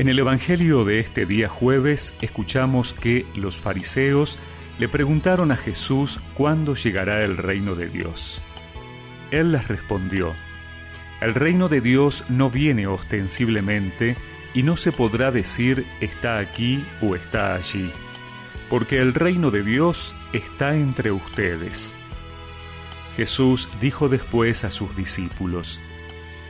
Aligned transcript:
En 0.00 0.08
el 0.08 0.18
Evangelio 0.18 0.86
de 0.86 0.98
este 0.98 1.26
día 1.26 1.50
jueves 1.50 2.14
escuchamos 2.22 2.94
que 2.94 3.26
los 3.34 3.58
fariseos 3.58 4.38
le 4.78 4.88
preguntaron 4.88 5.52
a 5.52 5.58
Jesús 5.58 6.20
cuándo 6.32 6.74
llegará 6.74 7.22
el 7.22 7.36
reino 7.36 7.74
de 7.74 7.90
Dios. 7.90 8.40
Él 9.30 9.52
les 9.52 9.68
respondió, 9.68 10.34
El 11.20 11.34
reino 11.34 11.68
de 11.68 11.82
Dios 11.82 12.24
no 12.30 12.48
viene 12.48 12.86
ostensiblemente 12.86 14.16
y 14.54 14.62
no 14.62 14.78
se 14.78 14.90
podrá 14.90 15.32
decir 15.32 15.86
está 16.00 16.38
aquí 16.38 16.82
o 17.02 17.14
está 17.14 17.54
allí, 17.54 17.92
porque 18.70 19.00
el 19.00 19.12
reino 19.12 19.50
de 19.50 19.62
Dios 19.62 20.16
está 20.32 20.76
entre 20.76 21.12
ustedes. 21.12 21.92
Jesús 23.16 23.68
dijo 23.82 24.08
después 24.08 24.64
a 24.64 24.70
sus 24.70 24.96
discípulos, 24.96 25.78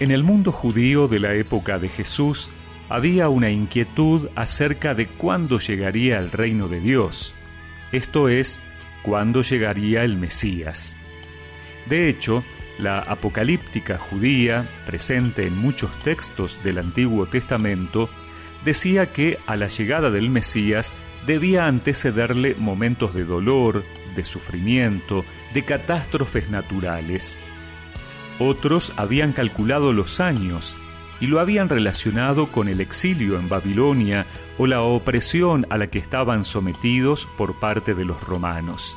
En 0.00 0.10
el 0.10 0.24
mundo 0.24 0.50
judío 0.50 1.08
de 1.08 1.20
la 1.20 1.34
época 1.34 1.78
de 1.78 1.90
Jesús 1.90 2.50
había 2.88 3.28
una 3.28 3.50
inquietud 3.50 4.30
acerca 4.34 4.94
de 4.94 5.06
cuándo 5.06 5.58
llegaría 5.58 6.18
el 6.18 6.32
reino 6.32 6.68
de 6.68 6.80
Dios, 6.80 7.34
esto 7.92 8.30
es, 8.30 8.62
cuándo 9.02 9.42
llegaría 9.42 10.02
el 10.02 10.16
Mesías. 10.16 10.96
De 11.84 12.08
hecho, 12.08 12.42
la 12.78 13.00
apocalíptica 13.00 13.98
judía, 13.98 14.70
presente 14.86 15.46
en 15.46 15.58
muchos 15.58 15.94
textos 15.98 16.62
del 16.62 16.78
Antiguo 16.78 17.26
Testamento, 17.26 18.08
decía 18.64 19.12
que 19.12 19.38
a 19.46 19.56
la 19.56 19.68
llegada 19.68 20.10
del 20.10 20.30
Mesías 20.30 20.94
debía 21.26 21.66
antecederle 21.66 22.54
momentos 22.54 23.14
de 23.14 23.24
dolor, 23.24 23.84
de 24.16 24.24
sufrimiento, 24.24 25.26
de 25.52 25.62
catástrofes 25.64 26.48
naturales. 26.48 27.38
Otros 28.40 28.94
habían 28.96 29.34
calculado 29.34 29.92
los 29.92 30.18
años 30.18 30.78
y 31.20 31.26
lo 31.26 31.40
habían 31.40 31.68
relacionado 31.68 32.50
con 32.50 32.68
el 32.68 32.80
exilio 32.80 33.38
en 33.38 33.50
Babilonia 33.50 34.26
o 34.56 34.66
la 34.66 34.80
opresión 34.80 35.66
a 35.68 35.76
la 35.76 35.88
que 35.88 35.98
estaban 35.98 36.44
sometidos 36.44 37.28
por 37.36 37.60
parte 37.60 37.94
de 37.94 38.06
los 38.06 38.22
romanos. 38.22 38.96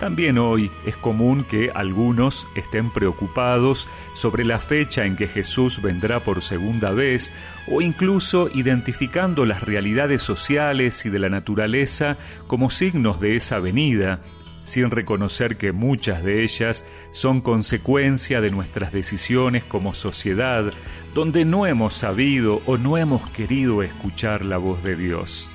También 0.00 0.38
hoy 0.38 0.72
es 0.84 0.96
común 0.96 1.44
que 1.44 1.70
algunos 1.72 2.48
estén 2.56 2.90
preocupados 2.90 3.88
sobre 4.12 4.44
la 4.44 4.58
fecha 4.58 5.06
en 5.06 5.14
que 5.14 5.28
Jesús 5.28 5.80
vendrá 5.80 6.24
por 6.24 6.42
segunda 6.42 6.90
vez 6.90 7.32
o 7.68 7.80
incluso 7.80 8.50
identificando 8.52 9.46
las 9.46 9.62
realidades 9.62 10.22
sociales 10.22 11.06
y 11.06 11.10
de 11.10 11.20
la 11.20 11.28
naturaleza 11.28 12.18
como 12.48 12.70
signos 12.70 13.20
de 13.20 13.36
esa 13.36 13.60
venida 13.60 14.20
sin 14.66 14.90
reconocer 14.90 15.56
que 15.56 15.70
muchas 15.70 16.24
de 16.24 16.42
ellas 16.42 16.84
son 17.12 17.40
consecuencia 17.40 18.40
de 18.40 18.50
nuestras 18.50 18.92
decisiones 18.92 19.64
como 19.64 19.94
sociedad, 19.94 20.72
donde 21.14 21.44
no 21.44 21.66
hemos 21.66 21.94
sabido 21.94 22.60
o 22.66 22.76
no 22.76 22.98
hemos 22.98 23.30
querido 23.30 23.82
escuchar 23.84 24.44
la 24.44 24.58
voz 24.58 24.82
de 24.82 24.96
Dios. 24.96 25.48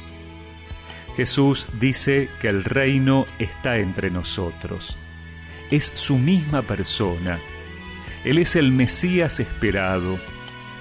Jesús 1.16 1.68
dice 1.80 2.30
que 2.40 2.47
el 2.47 2.63
reino 2.63 3.25
está 3.38 3.80
entre 3.80 4.09
nosotros. 4.09 4.97
Es 5.69 5.91
su 5.94 6.18
misma 6.18 6.62
persona. 6.62 7.40
Él 8.24 8.38
es 8.38 8.56
el 8.56 8.72
Mesías 8.72 9.41
esperado. 9.41 10.19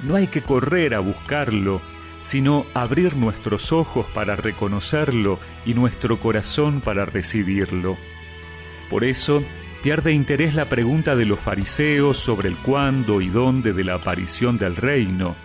No 0.02 0.14
hay 0.14 0.28
que 0.28 0.42
correr 0.42 0.94
a 0.94 1.00
buscarlo, 1.00 1.82
sino 2.20 2.64
abrir 2.74 3.16
nuestros 3.16 3.72
ojos 3.72 4.06
para 4.14 4.36
reconocerlo 4.36 5.40
y 5.66 5.74
nuestro 5.74 6.20
corazón 6.20 6.80
para 6.80 7.04
recibirlo. 7.04 7.96
Por 8.90 9.04
eso, 9.04 9.44
pierde 9.82 10.12
interés 10.12 10.54
la 10.54 10.68
pregunta 10.68 11.14
de 11.14 11.24
los 11.24 11.40
fariseos 11.40 12.18
sobre 12.18 12.48
el 12.48 12.56
cuándo 12.58 13.20
y 13.20 13.28
dónde 13.28 13.72
de 13.72 13.84
la 13.84 13.94
aparición 13.94 14.58
del 14.58 14.74
reino. 14.74 15.36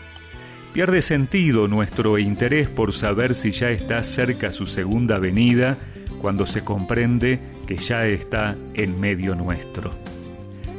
Pierde 0.73 1.01
sentido 1.01 1.69
nuestro 1.69 2.17
interés 2.17 2.67
por 2.67 2.91
saber 2.91 3.35
si 3.35 3.51
ya 3.51 3.69
está 3.69 4.03
cerca 4.03 4.51
su 4.51 4.67
segunda 4.67 5.19
venida 5.19 5.77
cuando 6.19 6.47
se 6.47 6.65
comprende 6.65 7.39
que 7.67 7.77
ya 7.77 8.07
está 8.07 8.57
en 8.73 8.99
medio 8.99 9.35
nuestro. 9.35 9.91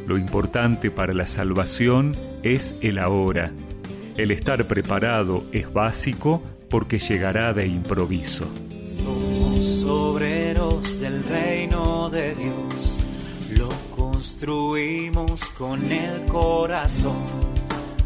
Lo 0.07 0.19
importante 0.19 0.91
para 0.91 1.15
la 1.15 1.27
salvación 1.27 2.15
es 2.43 2.77
el 2.83 2.99
ahora. 2.99 3.53
El 4.17 4.33
estar 4.33 4.67
preparado 4.67 5.45
es 5.53 5.73
básico 5.73 6.43
porque 6.69 6.99
llegará 6.99 7.53
de 7.53 7.67
improviso. 7.67 8.66
Reino 11.97 12.11
de 12.11 12.35
Dios, 12.35 12.99
lo 13.57 13.69
construimos 13.95 15.45
con 15.59 15.81
el 15.91 16.27
corazón. 16.27 17.25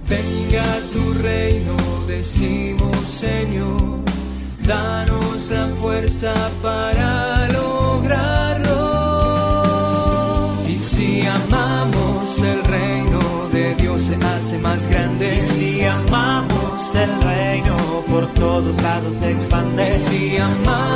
Venga 0.09 0.65
tu 0.93 1.15
reino, 1.23 1.77
decimos 2.07 2.97
Señor, 3.09 4.01
danos 4.67 5.51
la 5.51 5.69
fuerza 5.81 6.35
para 6.63 7.49
lograrlo. 7.49 8.69
Y 10.69 10.79
si 10.79 11.23
amamos 11.27 12.39
el 12.43 12.65
reino 12.65 13.49
de 13.53 13.75
Dios 13.77 14.03
se 14.03 14.15
hace 14.15 14.59
más 14.59 14.87
grande. 14.89 15.37
Y 15.37 15.41
si 15.41 15.85
amamos 15.85 16.95
el 16.95 17.23
reino 17.23 17.77
por 18.09 18.27
todos 18.35 18.83
lados 18.83 19.17
se 19.17 19.31
expande. 19.33 19.93
Si 19.93 20.37
amamos 20.37 20.90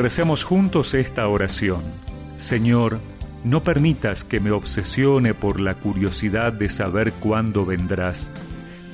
recemos 0.00 0.44
juntos 0.44 0.94
esta 0.94 1.28
oración. 1.28 1.82
Señor, 2.36 3.00
no 3.44 3.62
permitas 3.62 4.24
que 4.24 4.40
me 4.40 4.50
obsesione 4.50 5.34
por 5.34 5.60
la 5.60 5.74
curiosidad 5.74 6.52
de 6.52 6.68
saber 6.68 7.12
cuándo 7.12 7.64
vendrás. 7.64 8.30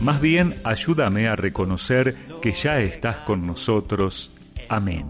Más 0.00 0.21
bien, 0.21 0.55
ayúdame 0.65 1.28
a 1.28 1.37
reconocer 1.37 2.17
que 2.43 2.53
ya 2.53 2.81
estás 2.81 3.19
con 3.19 3.47
nosotros. 3.47 4.33
Amén. 4.69 5.06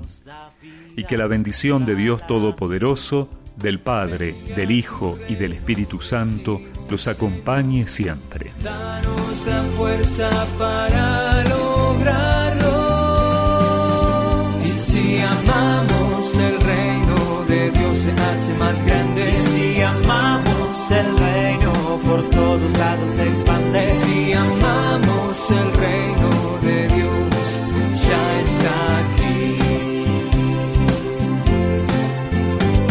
Y 0.97 1.05
que 1.05 1.17
la 1.17 1.27
bendición 1.27 1.85
de 1.87 1.97
Dios 1.97 2.27
Todopoderoso, 2.27 3.29
del 3.57 3.81
Padre, 3.81 4.35
del 4.55 4.71
Hijo 4.71 5.19
y 5.29 5.35
del 5.35 5.55
Espíritu 5.55 6.01
Santo 6.01 6.61
los 6.89 7.09
acompañe 7.09 7.89
siempre. 7.89 8.53
Danos 8.63 9.47
la 9.47 9.63
fuerza 9.77 10.31
para 10.59 11.43
lograrlo. 11.45 12.46
Si 23.35 24.33
amamos 24.33 25.51
el 25.51 25.73
reino 25.75 26.59
de 26.63 26.89
Dios, 26.89 27.61
ya 28.07 28.41
está 28.41 28.99
aquí. 28.99 29.59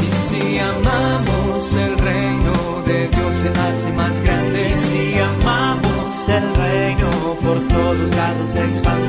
Y 0.03 0.11
si 0.27 0.59
amamos 0.59 1.73
el 1.75 1.97
reino 1.97 2.81
de 2.85 3.07
Dios, 3.07 3.35
se 3.35 3.49
hace 3.49 3.91
más 3.93 4.21
grande. 4.21 4.69
Y 4.69 4.73
si 4.73 5.19
amamos 5.19 6.29
el 6.29 6.55
reino, 6.55 7.09
por 7.41 7.59
todos 7.69 8.15
lados 8.15 8.51
se 8.51 8.65
expande. 8.65 9.04